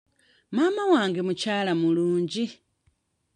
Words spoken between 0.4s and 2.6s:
Maama wange mukyala mulungi.